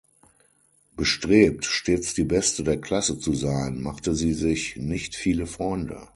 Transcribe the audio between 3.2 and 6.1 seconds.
sein, machte sie sich nicht viele Freunde.